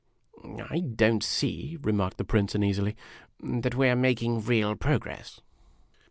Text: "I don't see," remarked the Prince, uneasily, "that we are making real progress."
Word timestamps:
"I 0.71 0.79
don't 0.79 1.21
see," 1.23 1.77
remarked 1.79 2.17
the 2.17 2.23
Prince, 2.23 2.55
uneasily, 2.55 2.95
"that 3.39 3.75
we 3.75 3.87
are 3.87 3.95
making 3.95 4.41
real 4.43 4.75
progress." 4.75 5.41